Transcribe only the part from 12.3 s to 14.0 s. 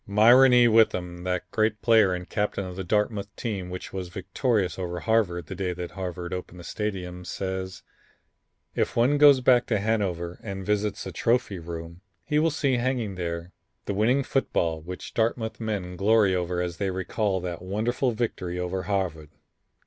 will see hanging there the